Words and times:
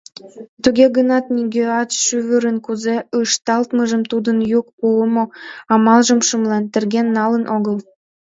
Туге 0.63 0.85
гынат 0.95 1.25
нигӧат 1.35 1.89
шӱвырын 2.03 2.57
кузе 2.65 2.95
ышталтмыжым, 3.21 4.01
тудын 4.11 4.37
йӱк 4.51 4.65
пуымо 4.77 5.23
амалжым 5.73 6.19
шымлен, 6.27 6.63
терген 6.71 7.07
налын 7.17 7.43
огыл. 7.55 7.75